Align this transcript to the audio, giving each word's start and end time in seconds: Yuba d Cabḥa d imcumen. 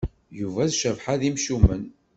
Yuba 0.39 0.63
d 0.71 0.73
Cabḥa 0.81 1.13
d 1.19 1.21
imcumen. 1.29 1.83